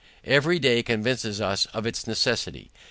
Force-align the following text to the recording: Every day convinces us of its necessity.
Every 0.25 0.57
day 0.57 0.81
convinces 0.81 1.39
us 1.39 1.67
of 1.75 1.85
its 1.85 2.07
necessity. 2.07 2.71